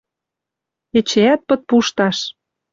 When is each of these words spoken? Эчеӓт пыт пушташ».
Эчеӓт 0.97 1.41
пыт 1.47 1.61
пушташ». 1.67 2.17